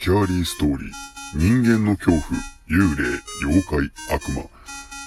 [0.00, 0.90] スキャーリーストーリー、
[1.34, 2.22] 人間の恐怖、
[2.70, 4.44] 幽霊、妖怪、悪魔、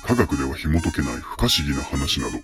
[0.06, 2.38] 科学では紐解けない不可思議な話など、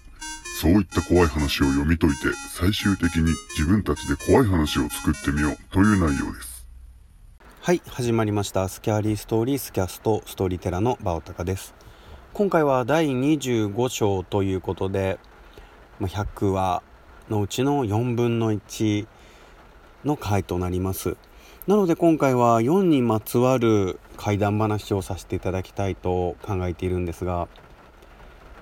[0.60, 5.58] そういった怖い話を読み解いて、最終的に自分たちで怖い話を作ってみよう。
[5.72, 6.66] という内容です。
[7.62, 8.68] はい始まりました。
[8.68, 10.24] スキャーリーストーリースキャスト。
[10.26, 11.76] ストーリーテラのバオタカです。
[12.34, 15.20] 今回は第25章ということで
[16.02, 16.82] 100話
[17.30, 19.06] のうちの4分の1
[20.04, 21.16] の回となります。
[21.70, 27.48] なので今回は4にまつわる怪談話をさせていただきたいと考えているんですが、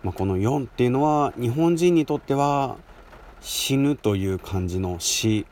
[0.03, 2.75] まあ、この4っていうのは日本人にとっては
[3.39, 5.45] 死ぬという漢字の死。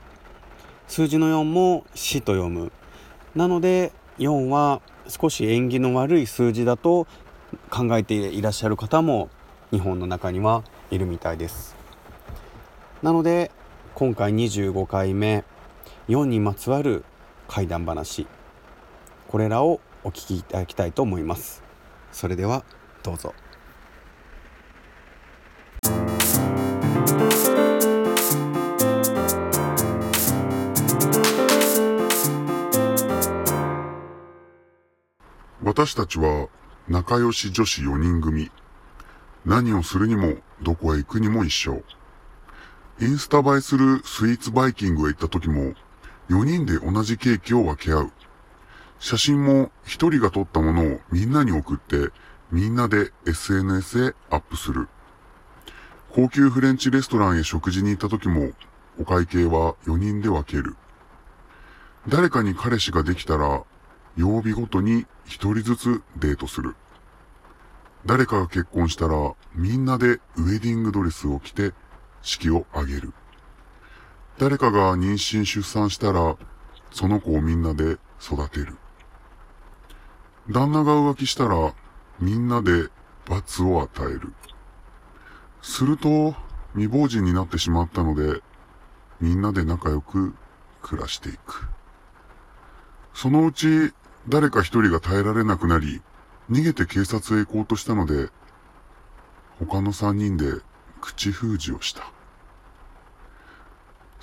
[0.89, 2.73] 数字の4も死と読む。
[3.35, 7.07] なので4は少し縁起の悪い数字だと
[7.69, 9.29] 考えていらっしゃる方も
[9.71, 11.77] 日本の中にはいるみたいです。
[13.01, 13.49] なので
[13.93, 15.45] 今回25回目
[16.09, 17.05] 4にまつわる
[17.47, 18.27] 怪談話
[19.27, 21.63] これらをお聞きいただきたいと思います
[22.11, 22.63] それでは
[23.03, 23.33] どうぞ
[35.65, 36.47] 私たちは
[36.87, 38.49] 仲良し女子4人組。
[39.45, 41.83] 何をするにも、どこへ行くにも一緒。
[43.01, 45.73] インスタ映えするスイーツバイキングへ行った時も、
[46.29, 48.11] 4人で同じケーキを分け合う。
[48.99, 52.11] 写真も1人が撮ったものをみんなに送って、
[52.51, 54.87] みんなで SNS へアップする。
[56.13, 58.51] 高級フレンチレストランへ食事に行った時も、
[58.99, 60.75] お会計は4人で分ける。
[62.07, 63.63] 誰かに彼氏ができたら、
[64.15, 66.75] 曜日ごとに一人ずつデートする。
[68.05, 71.73] 誰かが結婚したらみんなでウェディングドレスを着て
[72.21, 73.13] 式を挙げる。
[74.37, 76.37] 誰かが妊娠出産したら
[76.91, 78.77] その子をみんなで育てる。
[80.49, 81.73] 旦那が浮気したら
[82.19, 82.89] みんなで
[83.27, 84.33] 罰を与える。
[85.61, 86.35] すると
[86.73, 88.41] 未亡人になってしまったので
[89.21, 90.35] みんなで仲良く
[90.81, 91.67] 暮らしていく。
[93.13, 93.93] そのうち
[94.27, 96.01] 誰か一人が耐えられなくなり、
[96.51, 98.29] 逃げて警察へ行こうとしたので、
[99.59, 100.45] 他の三人で
[100.99, 102.11] 口封じをした。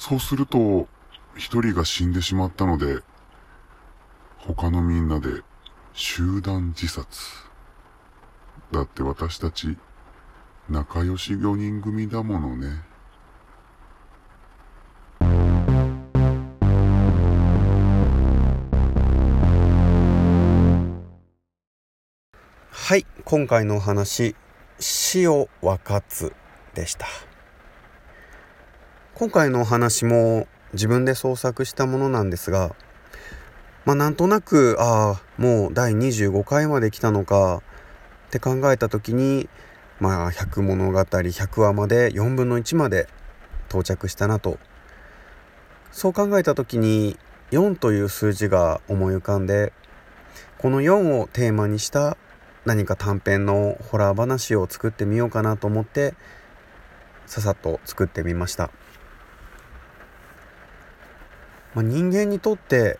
[0.04, 0.88] そうすると、
[1.36, 3.02] 一人が死んでしまったので、
[4.36, 5.42] 他のみんなで
[5.92, 7.06] 集団自殺。
[8.72, 9.78] だって私たち、
[10.68, 12.82] 仲良し四人組だものね。
[22.70, 24.34] はい今回のお話
[24.80, 26.34] 死を分かつ
[26.74, 27.06] でした
[29.22, 32.74] 今回のお話も自分で創作したものなんですが
[33.84, 37.62] まあなんとなくああもう第25回まで来たのか
[38.26, 39.48] って考えた時に
[40.00, 43.06] まあ100物語100話まで4分の1まで
[43.68, 44.58] 到着したなと。
[45.92, 47.16] そう考えた時に
[47.52, 49.72] 4という数字が思い浮かんで
[50.58, 52.16] この4をテーマにした
[52.64, 56.14] 何か短編のホラー話を作ってみようかなと思って
[57.26, 58.72] ささっと作ってみました、
[61.74, 62.98] まあ、人間にとって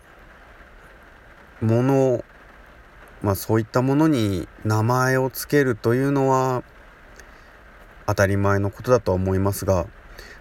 [1.60, 2.24] もの
[3.22, 6.64] まあそういったものに名前を付けるというのは
[8.06, 9.86] 当たり前のことだとは思いますが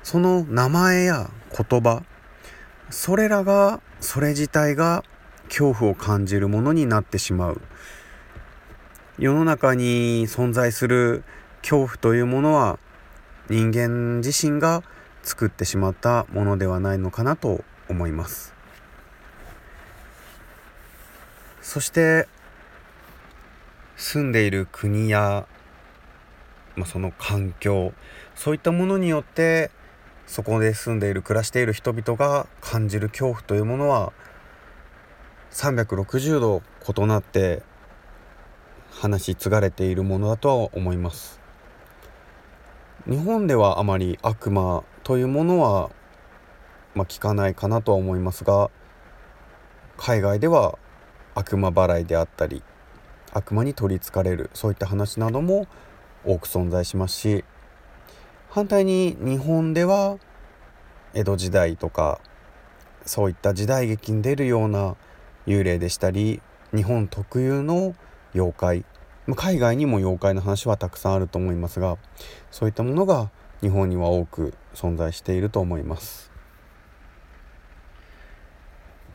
[0.04, 2.04] その名前や言葉
[2.90, 5.04] それらがそれ自体が
[5.48, 7.62] 恐怖を感じるものになってしまう。
[9.20, 11.24] 世の中に存在する
[11.62, 12.80] 恐怖というものは
[13.50, 14.82] 人間自身が
[15.22, 18.54] 作ってしまったものではないのかなと思います。
[21.62, 22.28] そして
[23.96, 25.46] 住んでいる国や、
[26.76, 27.94] まあ、その環境
[28.36, 29.70] そういったものによって
[30.26, 34.14] そこで住んでいる暮らしている人々が感じる恐怖というものは
[35.52, 36.64] 360度
[36.98, 37.62] 異なって
[38.92, 41.40] 話し継がれているものだとは思います。
[43.08, 45.90] 日本ではあまり悪魔というものは、
[46.96, 48.70] まあ、聞かないかなとは思いますが
[49.98, 50.78] 海外では
[51.36, 52.64] 悪魔払いであったり
[53.34, 55.68] 悪魔に取りつかれるそういった話なども
[56.26, 57.46] 多く存在しますし
[58.50, 60.18] 反対に日本では
[61.14, 62.20] 江戸時代とか
[63.06, 64.96] そういった時代劇に出るような
[65.48, 66.42] 幽霊でしたり
[66.76, 67.96] 日本特有の
[68.34, 68.86] 妖怪
[69.36, 71.98] 海外にも妖怪の話はたくさんあると思いますが
[72.50, 73.30] そういったものが
[73.62, 76.31] 日本には多く存在していると思います。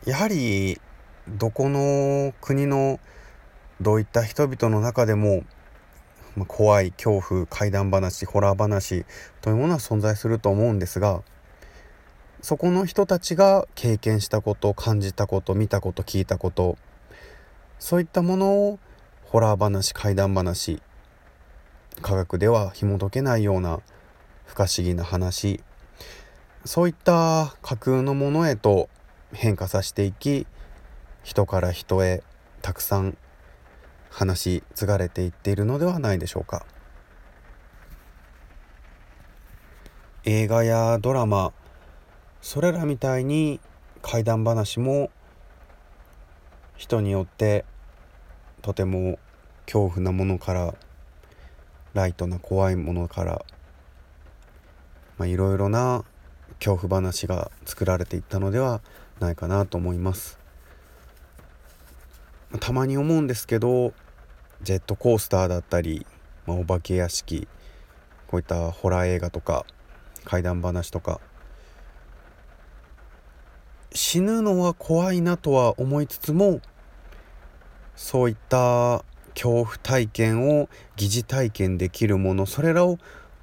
[0.05, 0.79] やはり
[1.27, 2.99] どこの国の
[3.81, 5.43] どういった人々の中でも、
[6.47, 9.05] 怖い恐怖怪談話ホラー話
[9.41, 11.23] というものは存在すると思うんですが
[12.41, 16.77] そこの人たちが経験したこと感じたこと見たこと聞いたこと
[17.79, 18.79] そういったものを
[19.23, 20.79] ホラー話怪談話
[22.03, 23.79] 科学では紐解けないような
[24.45, 25.61] 不可思議な話
[26.65, 28.89] そういった架空のものへと
[29.33, 30.47] 変化させていき
[31.23, 32.23] 人から人へ
[32.61, 33.17] たくさん
[34.09, 36.65] 話し継がれていっているのではないでしょうか。
[40.23, 41.53] 映画やドラマ
[42.41, 43.61] それらみたいに
[44.01, 45.09] 怪談話も
[46.75, 47.63] 人によって
[48.61, 49.19] とても
[49.65, 50.75] 恐怖なものから
[51.93, 53.45] ライトな怖いものから
[55.25, 56.03] いろいろな
[56.59, 58.81] 恐怖話が作られていったのでは
[59.19, 60.39] ないかなと思います。
[62.59, 63.93] たまに思うんですけど
[64.61, 66.05] ジェットコースターだったり、
[66.45, 67.47] まあ、お化け屋敷
[68.27, 69.65] こういったホラー映画とか
[70.23, 71.19] 怪談話とか
[73.93, 76.61] 死ぬのは怖いなとは思いつつも
[77.95, 79.03] そういった
[79.33, 82.97] 恐怖体験を疑似体験できるものそれらを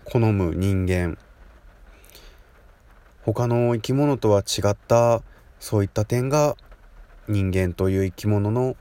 [0.04, 1.18] 好む人間。
[3.24, 5.22] 他の生き物とは違った
[5.64, 6.58] そういった点が
[7.26, 8.76] 人間という生き物の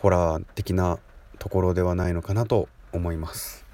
[0.00, 0.98] ホラー的な
[1.38, 3.66] ところではないのかなと思います。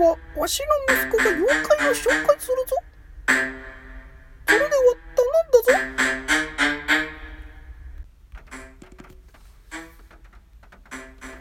[0.00, 2.76] はわしの息子が妖怪を紹介するぞ。
[4.46, 4.70] それでは
[5.14, 5.74] 頼んだぞ。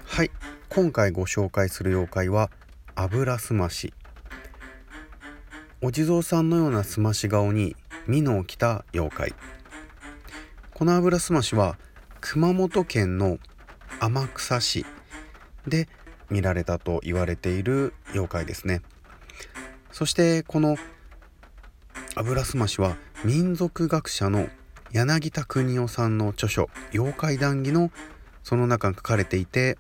[0.06, 0.32] はい
[0.68, 2.52] 今回ご紹介する妖怪は
[2.96, 3.94] 油すまし
[5.82, 7.78] お地蔵さんのようなすまし顔に
[8.10, 9.34] 美濃を着た妖怪。
[10.74, 11.78] この油すましは
[12.20, 13.38] 熊本県の
[14.02, 14.86] 天草市
[15.66, 15.88] で
[16.30, 18.82] 見られたと言われている妖怪ですね。
[19.92, 20.78] そしてこの
[22.16, 24.48] 油すましは民族学者の
[24.92, 27.92] 柳田邦夫さんの著書「妖怪談義」の
[28.44, 29.78] その中に書かれていて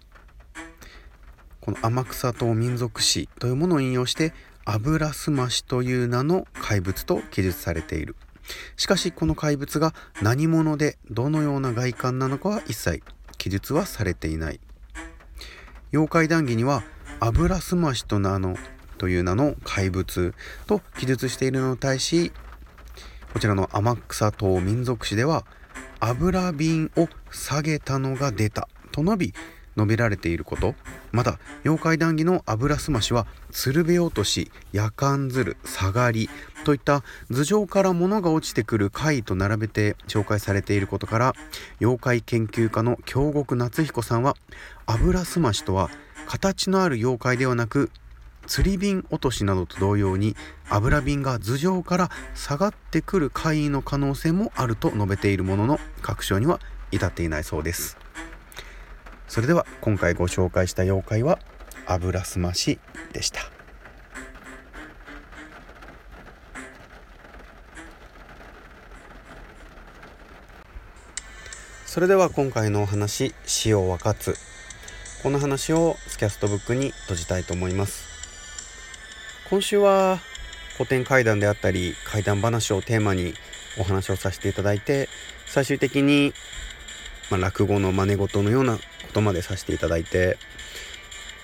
[1.61, 4.33] この天草島民族史というものを引用して
[4.65, 8.15] 油すましという名の怪物と記述されている。
[8.77, 13.03] しかしこの怪物が何者でどのような外観なのかは一切
[13.37, 14.59] 記述はされていない。
[15.91, 16.83] 妖怪談義には
[17.19, 18.55] 油すましと名の
[18.99, 20.35] という名の怪物
[20.67, 22.31] と記述しているのに対し
[23.33, 25.45] こちらの天草島民族史では
[25.99, 29.33] 油瓶を下げたのが出たと述び
[29.75, 30.75] 述べられていること。
[31.11, 36.29] また妖怪談義の油すましは鶴瓶落とし夜間鶴下がり
[36.63, 41.33] といった頭上から物が落ちてくる貝と並べて紹介されていることから
[41.79, 44.35] 妖怪研究家の京極夏彦さんは
[44.85, 45.89] 油すましとは
[46.27, 47.89] 形のある妖怪ではなく
[48.45, 50.35] 釣り瓶落としなどと同様に
[50.69, 56.59] 油瓶が頭上から下がってくる怪異の可能性もあると述べているものの確証には
[56.91, 57.97] 至っていないそうです。
[59.29, 61.37] それでは今回ご紹介した妖怪は
[61.85, 62.79] 油すまし
[63.13, 63.41] でした。
[71.85, 74.35] それでは今回のお話死を分かつ
[75.21, 78.07] この話をスキャストブックに閉じたいと思います。
[79.49, 80.19] 今週は
[80.77, 83.35] 古典怪談であったり怪談話をテーマに
[83.79, 85.07] お話をさせていただいて
[85.45, 86.33] 最終的に、
[87.29, 88.81] まあ、落語の真似事のようなこ
[89.13, 90.37] とまでさせていただいて、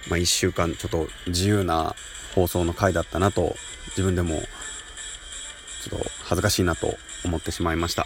[0.10, 1.96] まあ、1週間ちょっと自由な
[2.34, 3.56] 放送の回だったなと
[3.90, 4.42] 自分でも
[5.84, 8.06] ちょっと恥ずかしいなと思ってしまいました。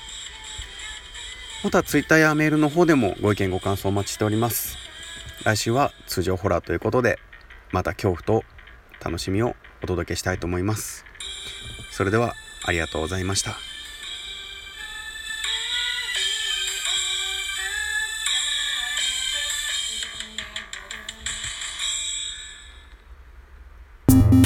[1.63, 4.77] また Twitter やメールの方でもご意見ご感想お待ちしております。
[5.43, 7.19] 来週は通常ホラーということで
[7.71, 8.43] また恐怖と
[9.03, 11.05] 楽しみをお届けしたいと思います。
[11.91, 12.33] それでは
[12.65, 13.68] ありがとうございました。
[24.39, 24.45] は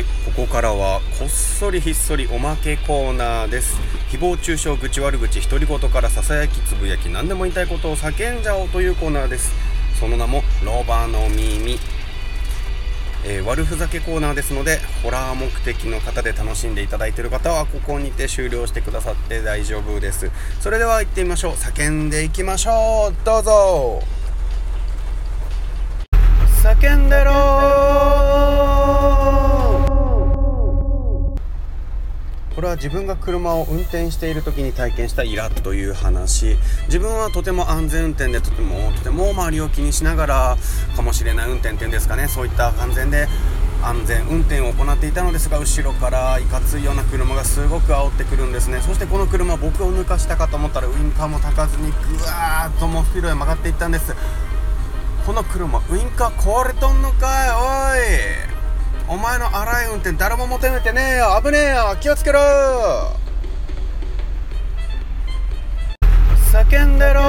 [0.00, 3.80] いここからはこっそりひっそりおまけコーナーです。
[4.10, 9.54] 誹謗中傷愚痴悪口独り言からささやきつぶやき何でも言いたいことを叫んじゃおうというコーナーです。
[9.98, 11.78] その名もロバの耳。
[13.26, 20.30] えー、悪ふざけコーナーですのでホラー目的の方で楽しんでいただいている方はここにて終了してくださって大丈夫です。
[20.60, 21.52] それでは行ってみましょう。
[21.54, 23.24] 叫んでいきましょう。
[23.24, 24.02] どうぞ。
[26.62, 28.23] 叫んでろ
[32.54, 36.56] これは自分が車を運転している時に体験したイラッという話。
[36.86, 40.56] 自分はとても安全運転でとてもとても周りを気にしながら
[40.94, 42.28] かもしれない運転っていうんですかね。
[42.28, 43.26] そういった安全で
[43.82, 48.80] 安全運転を行っていたのですが後ろからいかついような車がすごく煽ってくるんですね。
[48.80, 54.14] そしてこの車僕を抜かしたかと思ったらウインカーもたかずにぐわーっともうスピードで曲がっていったんです。
[55.26, 57.50] この車ウインカー壊れとんのかい
[58.48, 58.53] おい。
[59.06, 61.38] お前の荒い運転誰も求めてねえよ。
[61.44, 61.94] 危ねえよ。
[62.00, 62.40] 気をつけろ。
[66.50, 67.20] 叫んでろ。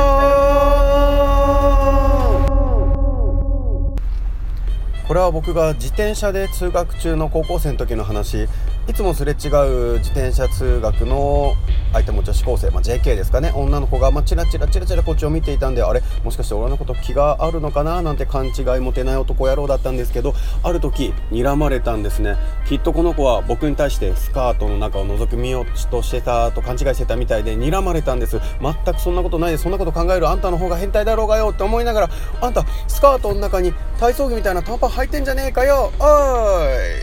[5.06, 8.48] これは僕が自転車で通学中の高校生の時の話。
[8.88, 9.48] いつもすれ違
[9.96, 11.56] う自転車通学の
[11.92, 13.52] 相手も女子高生、まあ、JK ですかね。
[13.56, 22.36] 女の子が、まあ、チラチラチラチラこっちを見ていたんであれもしかして俺のこと気があるのかななんて勘違いもてない男野郎だったんですけどある時睨まれたんですね。
[22.68, 28.40] きっとこの子は僕に対してスカートの中を覗き見ようとしてたと勘違いしてたみたいで睨まれたんです。
[28.62, 35.92] 全くそんなことないでそんなこと考えるあんたの方が変態だろうがよって思いながらあんたスカートの中に体操着みたいな短パン履いてんじゃねえかよ。
[36.00, 36.04] お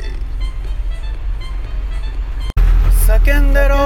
[0.08, 0.11] い。
[3.24, 3.76] 叫んでろ。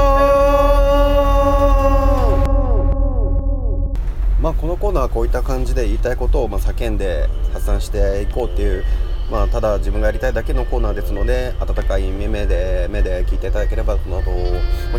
[4.40, 8.85] まあこのコーナーはこういった感じで言いたいことをま叫んで発散していこうっていう
[9.31, 14.23] まあ、ただ自分がやりたいだけのコーナーですので温かい目で目で聞いていただければなど、まあ、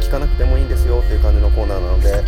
[0.02, 2.26] 聞かなくてもいいんですよっていう感じのコーナーなので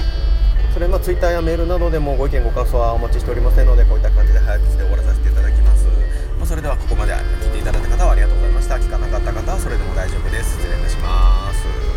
[0.74, 5.88] それまあ Twitter やメールなどでもご意見ご感想はお待ちしておりませんのでこういった感じで早口で終わらさせていただきます、
[6.38, 8.76] まあ、それではここまで聞いていただいた方はありがとうございました。
[8.76, 10.56] 聞かなかった方はそれでも大丈夫です。
[10.56, 11.89] 失礼いたします。